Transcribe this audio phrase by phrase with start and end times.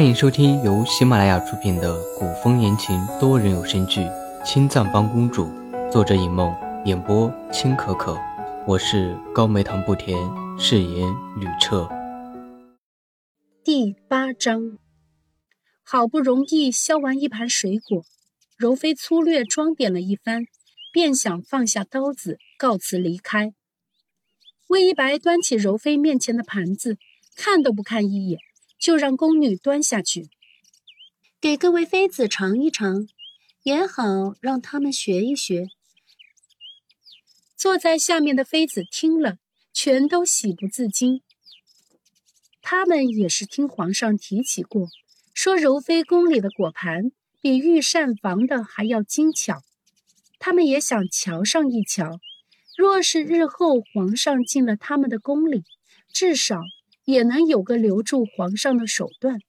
[0.00, 4.00] 欢迎收听由喜马拉雅出品的古风言情多人有声剧
[4.42, 5.44] 《青藏帮公主》，
[5.92, 6.50] 作者尹梦，
[6.86, 8.16] 演播青可可。
[8.66, 10.16] 我是高梅糖不甜，
[10.58, 11.06] 饰演
[11.36, 11.86] 吕彻。
[13.62, 14.78] 第八章，
[15.82, 18.02] 好不容易削完一盘水果，
[18.56, 20.44] 柔妃粗略装点了一番，
[20.90, 23.52] 便想放下刀子告辞离开。
[24.68, 26.96] 魏一白端起柔妃面前的盘子，
[27.36, 28.38] 看都不看一眼。
[28.80, 30.30] 就让宫女端下去，
[31.38, 33.06] 给各位妃子尝一尝，
[33.62, 35.66] 也好让他们学一学。
[37.54, 39.36] 坐在下面的妃子听了，
[39.74, 41.20] 全都喜不自禁。
[42.62, 44.88] 他们也是听皇上提起过，
[45.34, 49.62] 说柔妃宫里的果盘比御膳房的还要精巧，
[50.38, 52.18] 他们也想瞧上一瞧。
[52.78, 55.64] 若是日后皇上进了他们的宫里，
[56.10, 56.62] 至少。
[57.04, 59.40] 也能有个留住皇上的手段。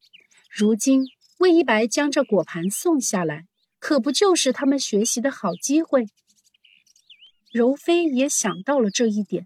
[0.49, 1.05] 如今
[1.37, 3.45] 魏一白将这果盘送下来，
[3.79, 6.07] 可不就是他们学习的好机会？
[7.51, 9.45] 柔妃也想到了这一点，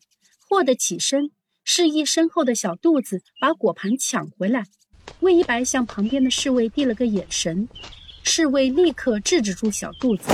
[0.49, 1.31] 霍得起身，
[1.63, 4.65] 示意身后的小肚子把果盘抢回来。
[5.21, 7.67] 魏一白向旁边的侍卫递了个眼神，
[8.23, 10.31] 侍卫立刻制止住小肚子，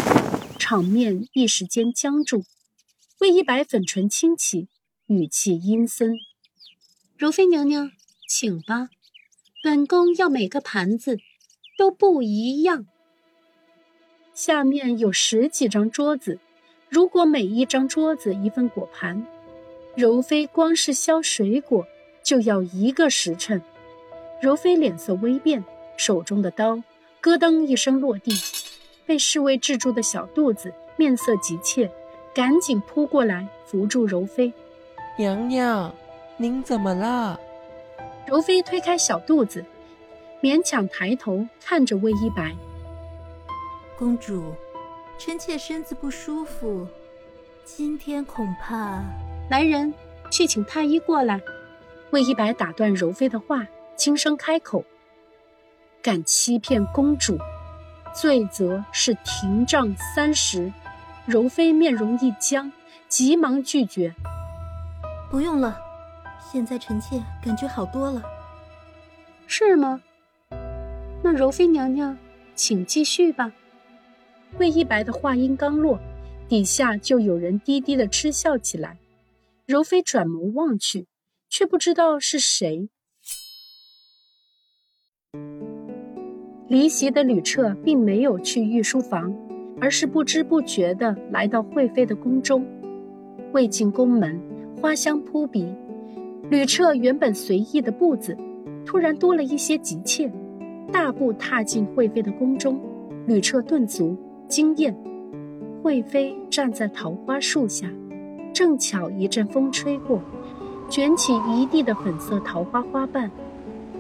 [0.58, 2.44] 场面一时间僵住。
[3.20, 4.68] 魏一白粉唇轻启，
[5.08, 6.16] 语气阴森。
[7.22, 7.92] 柔妃娘娘，
[8.28, 8.90] 请吧。
[9.64, 11.20] 本宫要每个盘子
[11.78, 12.88] 都不一样。
[14.34, 16.40] 下面有十几张桌子，
[16.90, 19.24] 如果每一张桌子一份果盘，
[19.96, 21.86] 柔妃光是削水果
[22.24, 23.62] 就要一个时辰。
[24.42, 25.64] 柔妃脸色微变，
[25.98, 26.82] 手中的刀
[27.22, 28.32] 咯噔一声落地，
[29.06, 31.92] 被侍卫制住的小肚子面色急切，
[32.34, 34.52] 赶紧扑过来扶住柔妃。
[35.20, 35.94] 娘娘。
[36.42, 37.40] 您怎么了？
[38.26, 39.64] 柔妃推开小肚子，
[40.42, 42.52] 勉强抬头看着魏一白。
[43.96, 44.52] 公主，
[45.20, 46.88] 臣妾身子不舒服，
[47.64, 49.04] 今天恐怕……
[49.52, 49.94] 来人，
[50.32, 51.40] 去请太医过来。
[52.10, 54.84] 魏一白打断柔妃的话，轻声开口
[56.02, 57.38] ：“敢欺骗公主，
[58.16, 60.74] 罪责是廷杖三十。”
[61.28, 62.72] 柔妃面容一僵，
[63.08, 64.16] 急忙拒绝
[65.30, 65.80] ：“不用了。”
[66.52, 68.22] 现在臣妾感觉好多了，
[69.48, 70.02] 是吗？
[71.24, 72.18] 那柔妃娘娘，
[72.56, 73.54] 请继续吧。
[74.60, 75.98] 魏一白的话音刚落，
[76.50, 78.98] 底下就有人低低的嗤笑起来。
[79.66, 81.08] 柔妃转眸望去，
[81.48, 82.90] 却不知道是谁。
[86.68, 89.34] 离席的吕彻并没有去御书房，
[89.80, 92.68] 而是不知不觉的来到惠妃的宫中。
[93.54, 94.38] 未进宫门，
[94.82, 95.74] 花香扑鼻。
[96.52, 98.38] 吕彻原本随意的步子，
[98.86, 100.30] 突然多了一些急切，
[100.92, 102.78] 大步踏进惠妃的宫中。
[103.26, 104.18] 吕彻顿足，
[104.50, 104.94] 惊艳。
[105.82, 107.90] 惠妃站在桃花树下，
[108.52, 110.22] 正巧一阵风吹过，
[110.90, 113.32] 卷起一地的粉色桃花花瓣。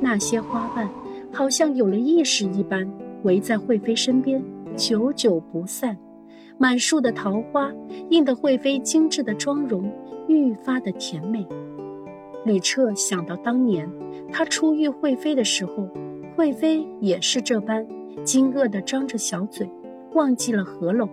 [0.02, 0.90] 那些花瓣
[1.32, 2.86] 好像有了意识一般，
[3.24, 4.44] 围在惠妃身边，
[4.76, 5.98] 久久不散。
[6.58, 7.72] 满树的桃花
[8.10, 9.90] 映得惠妃精致的妆容
[10.28, 11.48] 愈发的甜美。
[12.46, 13.90] 吕彻想到当年
[14.32, 15.88] 他初遇惠妃的时候，
[16.36, 17.88] 惠妃也是这般
[18.26, 19.70] 惊愕地张着小嘴，
[20.14, 21.10] 忘记了合拢，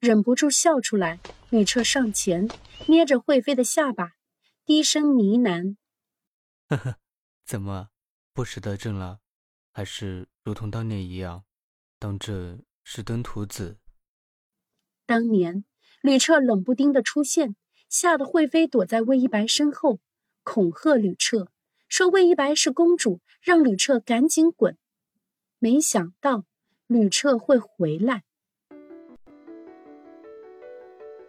[0.00, 1.20] 忍不住笑出来。
[1.50, 2.46] 吕彻上前
[2.88, 4.12] 捏着惠妃的下巴，
[4.66, 5.76] 低声呢喃
[6.68, 6.96] ：“呵呵，
[7.46, 7.88] 怎么
[8.34, 9.20] 不识得朕了？
[9.72, 11.44] 还是如同当年一样，
[11.98, 13.78] 当朕是登徒子？”
[15.06, 15.64] 当年
[16.02, 17.56] 吕彻冷不丁的出现。
[17.88, 19.98] 吓得惠妃躲在魏一白身后，
[20.42, 21.48] 恐吓吕彻，
[21.88, 24.76] 说魏一白是公主，让吕彻赶紧滚。
[25.58, 26.44] 没想到
[26.86, 28.24] 吕彻会回来，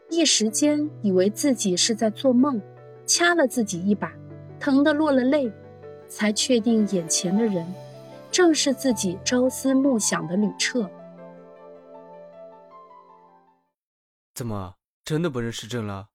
[0.09, 2.62] 一时间以为自己是在做梦，
[3.06, 4.14] 掐了自己一把，
[4.59, 5.52] 疼得落了泪，
[6.08, 7.66] 才确定眼前的人
[8.32, 10.90] 正是自己朝思暮想的吕彻。
[14.35, 16.09] 怎么，真的不认识朕了？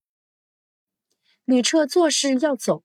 [1.45, 2.83] 吕彻作势要走，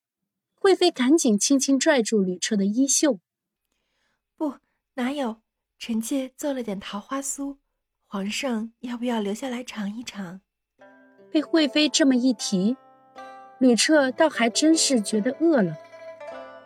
[0.56, 3.20] 惠妃赶紧轻轻拽住吕彻的衣袖。
[4.36, 4.56] 不，
[4.96, 5.38] 哪有？
[5.78, 7.56] 臣妾做了点桃花酥，
[8.06, 10.42] 皇上要不要留下来尝一尝？
[11.32, 12.76] 被惠妃这么一提，
[13.60, 15.78] 吕彻倒还真是觉得饿了。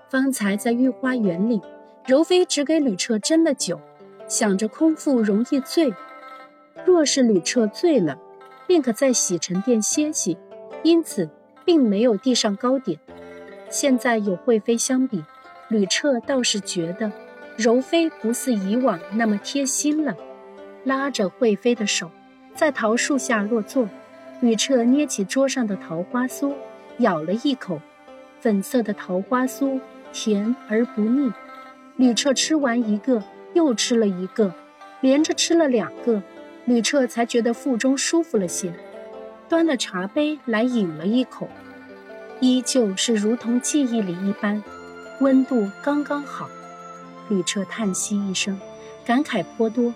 [0.10, 1.62] 方才在御花园里，
[2.08, 3.80] 柔妃只给吕彻斟了酒，
[4.28, 5.94] 想着空腹容易醉，
[6.84, 8.18] 若是吕彻醉了，
[8.66, 10.36] 便可在洗尘殿歇息，
[10.84, 11.30] 因此。
[11.66, 13.00] 并没有递上糕点，
[13.70, 15.24] 现在有惠妃相比，
[15.70, 17.12] 吕彻倒是觉得
[17.58, 20.16] 柔妃不似以往那么贴心了，
[20.84, 22.10] 拉着惠妃的手，
[22.56, 23.88] 在桃树下落座。
[24.42, 26.52] 吕彻捏起桌上的桃花酥，
[26.98, 27.80] 咬了一口，
[28.42, 29.80] 粉色的桃花酥
[30.12, 31.32] 甜而不腻。
[31.96, 33.24] 吕彻吃完一个，
[33.54, 34.54] 又吃了一个，
[35.00, 36.22] 连着吃了两个，
[36.66, 38.74] 吕彻才觉得腹中舒服了些。
[39.54, 41.48] 端了茶杯来饮了一口，
[42.40, 44.64] 依旧是如同记忆里一般，
[45.20, 46.50] 温度刚刚好。
[47.30, 48.60] 吕彻叹息一声，
[49.06, 49.94] 感慨颇多。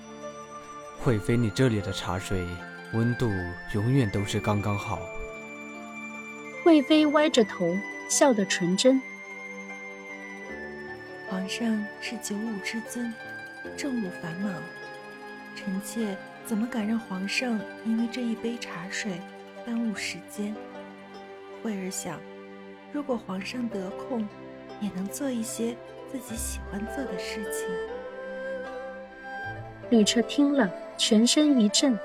[0.99, 2.45] 惠妃，你这里的茶水
[2.93, 3.31] 温度
[3.73, 4.99] 永远都是刚刚好。
[6.63, 7.75] 惠妃歪着头，
[8.07, 9.01] 笑得纯真。
[11.27, 13.11] 皇上是九五之尊，
[13.75, 14.53] 政务繁忙，
[15.55, 16.15] 臣妾
[16.45, 19.19] 怎么敢让皇上因为这一杯茶水
[19.67, 20.55] 耽误时间？
[21.61, 22.21] 惠儿想，
[22.93, 24.25] 如果皇上得空，
[24.79, 25.75] 也能做一些
[26.09, 27.67] 自己喜欢做的事情。
[29.89, 31.99] 吕彻听了，全身一震。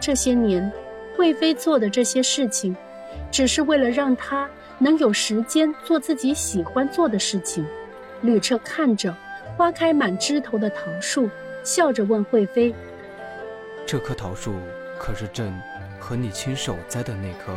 [0.00, 0.72] 这些年，
[1.14, 2.74] 惠妃做的这些事情，
[3.30, 4.48] 只是为了让他
[4.78, 7.66] 能有时间做自己喜欢做的事情。
[8.22, 9.14] 吕彻看着
[9.58, 11.28] 花开满枝头的桃树，
[11.62, 12.74] 笑着问惠妃
[13.84, 14.54] ：“这棵桃树
[14.98, 15.52] 可是朕
[16.04, 17.54] 和你亲手栽的那棵？”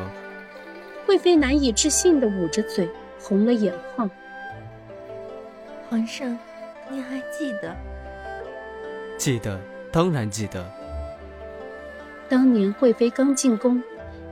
[1.06, 2.90] 惠妃难以置信地捂着嘴，
[3.20, 4.10] 红了眼眶。
[5.90, 6.38] 皇上，
[6.90, 7.76] 您还记得？
[9.18, 9.60] 记得，
[9.92, 10.66] 当然记得。
[12.30, 13.84] 当年惠妃刚进宫，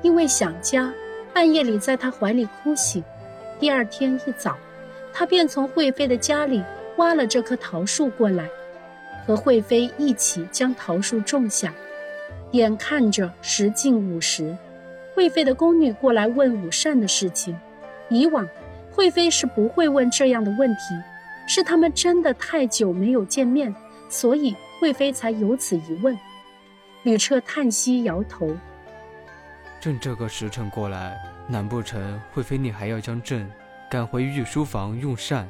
[0.02, 0.94] 因为想家，
[1.34, 3.04] 半夜里在她怀里哭醒。
[3.60, 4.58] 第二天一早。
[5.14, 6.62] 她便从惠妃的家里
[6.98, 8.50] 挖了这棵桃树过来，
[9.26, 11.74] 和惠妃一起将桃树种下。
[12.56, 14.58] 眼看着时近午时，
[15.14, 17.58] 惠妃的宫女过来问午膳的事情。
[18.10, 18.48] 以往，
[18.92, 20.96] 惠妃是不会问这样的问题，
[21.48, 23.74] 是他们真的太久没有见面，
[24.10, 26.18] 所以惠妃才有此一问。
[27.04, 28.56] 吕彻叹息摇头
[29.82, 31.18] ：“朕这个时辰过来，
[31.48, 33.48] 难不成惠妃你还要将朕？”
[33.88, 35.48] 赶回御书房用膳，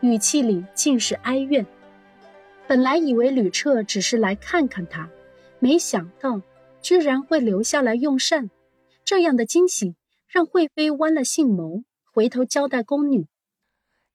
[0.00, 1.66] 语气里尽是哀怨。
[2.66, 5.08] 本来以为吕彻只是来看看他，
[5.64, 6.42] 没想到
[6.82, 8.50] 居然会留下来用膳。
[9.02, 9.96] 这样的惊喜
[10.28, 13.28] 让惠妃弯了杏眸，回头交代宫女：“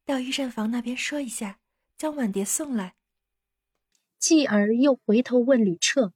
[0.06, 1.58] 到御膳房那边说一下，
[1.98, 2.94] 将碗碟送来。”
[4.20, 6.14] 继而又回头问吕彻：“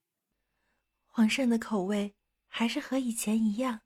[1.10, 2.14] 皇上的口味
[2.48, 3.82] 还是和以前一样？”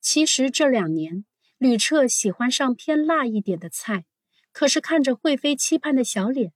[0.00, 1.24] 其实这两年。
[1.58, 4.04] 吕彻喜欢上偏辣一点的菜，
[4.52, 6.52] 可是看着惠妃期盼的小脸，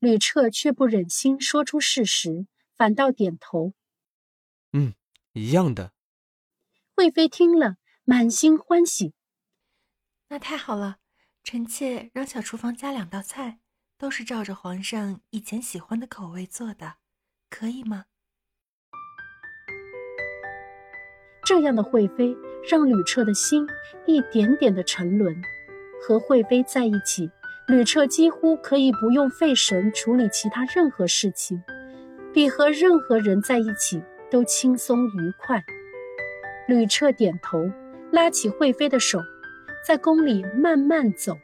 [0.00, 2.48] 吕彻却不忍心说出事实，
[2.80, 3.74] 反倒点头
[4.72, 4.94] ：“嗯，
[5.34, 5.92] 一样的。”
[6.96, 9.12] 惠妃听了，满心欢喜
[10.28, 10.96] ：“那太好了，
[11.44, 13.60] 臣妾让小厨房加两道菜，
[13.98, 16.94] 都是照着皇上以前喜欢的口味做的，
[17.50, 18.06] 可以吗？”
[21.44, 22.34] 这样的惠妃。
[22.70, 23.66] 让吕彻的心
[24.06, 25.34] 一点点的沉沦。
[26.02, 27.30] 和惠妃在一起，
[27.68, 31.62] 吕彻几乎可以不用费神处理其他任何事情，
[32.32, 35.62] 比和任何人在一起都轻松愉快。
[36.68, 37.70] 吕彻点头，
[38.12, 39.18] 拉起惠妃的手，
[39.86, 41.36] 在宫里慢慢走。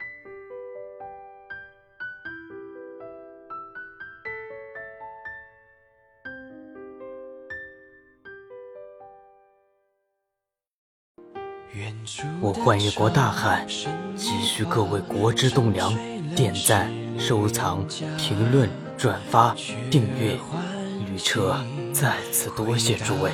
[12.41, 13.67] 我唤一国大汉，
[14.15, 15.93] 急需各位国之栋梁
[16.33, 16.89] 点赞、
[17.19, 17.85] 收藏、
[18.17, 19.53] 评论、转发、
[19.91, 20.37] 订阅。
[21.09, 21.55] 旅车，
[21.93, 23.31] 再次多谢诸位。